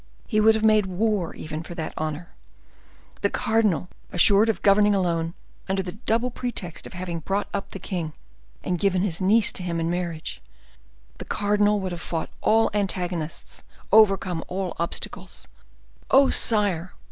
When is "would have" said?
0.41-0.63, 11.81-12.01